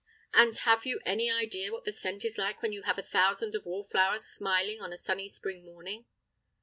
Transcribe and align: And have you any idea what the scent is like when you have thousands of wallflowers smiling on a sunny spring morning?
And 0.33 0.57
have 0.57 0.83
you 0.83 0.99
any 1.05 1.29
idea 1.29 1.71
what 1.71 1.85
the 1.85 1.91
scent 1.91 2.25
is 2.25 2.39
like 2.39 2.63
when 2.63 2.71
you 2.71 2.81
have 2.81 2.95
thousands 3.07 3.53
of 3.53 3.67
wallflowers 3.67 4.25
smiling 4.25 4.81
on 4.81 4.91
a 4.91 4.97
sunny 4.97 5.29
spring 5.29 5.63
morning? 5.63 6.07